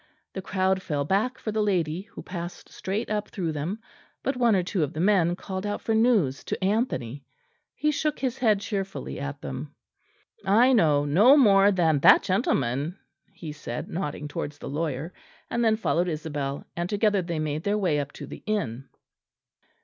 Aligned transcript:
The 0.33 0.41
crowd 0.41 0.81
fell 0.81 1.05
back 1.05 1.37
for 1.37 1.51
the 1.51 1.61
lady, 1.61 2.01
who 2.01 2.23
passed 2.23 2.69
straight 2.69 3.11
up 3.11 3.27
through 3.29 3.51
them; 3.51 3.77
but 4.23 4.35
one 4.35 4.55
or 4.55 4.63
two 4.63 4.81
of 4.81 4.93
the 4.93 4.99
men 4.99 5.35
called 5.35 5.63
out 5.63 5.79
for 5.79 5.93
news 5.93 6.43
to 6.45 6.63
Anthony. 6.63 7.23
He 7.75 7.91
shook 7.91 8.17
his 8.17 8.39
head 8.39 8.61
cheerfully 8.61 9.19
at 9.19 9.41
them. 9.41 9.75
"I 10.43 10.73
know 10.73 11.05
no 11.05 11.37
more 11.37 11.71
than 11.71 11.99
that 11.99 12.23
gentleman," 12.23 12.97
he 13.31 13.51
said, 13.51 13.89
nodding 13.89 14.27
towards 14.27 14.57
the 14.57 14.69
lawyer; 14.69 15.13
and 15.51 15.63
then 15.63 15.75
followed 15.75 16.07
Isabel; 16.07 16.65
and 16.75 16.89
together 16.89 17.21
they 17.21 17.37
made 17.37 17.63
their 17.63 17.77
way 17.77 17.99
up 17.99 18.11
to 18.13 18.25
the 18.25 18.41
inn. 18.47 18.89